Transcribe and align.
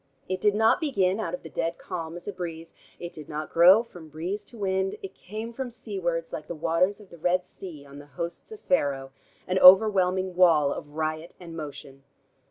It 0.27 0.41
did 0.41 0.55
not 0.55 0.79
begin, 0.79 1.19
out 1.19 1.35
of 1.35 1.43
the 1.43 1.47
dead 1.49 1.77
calm, 1.77 2.17
as 2.17 2.27
a 2.27 2.33
breeze; 2.33 2.73
it 2.97 3.13
did 3.13 3.29
not 3.29 3.51
grow 3.51 3.83
from 3.83 4.09
breeze 4.09 4.43
to 4.45 4.57
wind; 4.57 4.95
it 5.03 5.13
came 5.13 5.53
from 5.53 5.69
seawards, 5.69 6.33
like 6.33 6.47
the 6.47 6.55
waters 6.55 6.99
of 6.99 7.11
the 7.11 7.19
Red 7.19 7.45
Sea 7.45 7.85
on 7.85 7.99
the 7.99 8.07
hosts 8.17 8.51
of 8.51 8.61
Pharaoh, 8.61 9.11
an 9.47 9.59
overwhelming 9.59 10.35
wall 10.35 10.73
of 10.73 10.95
riot 10.95 11.35
and 11.39 11.55
motion. 11.55 12.01